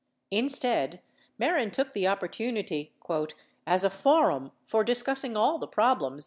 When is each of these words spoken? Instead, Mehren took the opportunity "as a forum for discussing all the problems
Instead, 0.31 0.99
Mehren 1.39 1.69
took 1.71 1.93
the 1.93 2.07
opportunity 2.07 2.91
"as 3.67 3.83
a 3.83 3.89
forum 3.91 4.51
for 4.65 4.83
discussing 4.83 5.37
all 5.37 5.59
the 5.59 5.67
problems 5.67 6.19